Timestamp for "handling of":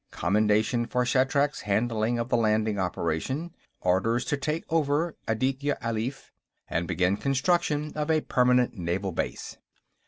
1.61-2.29